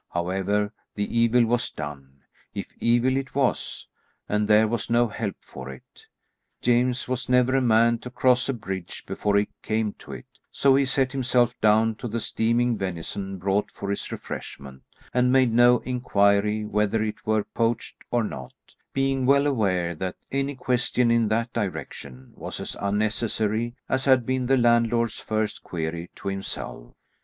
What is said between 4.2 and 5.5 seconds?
and there was no help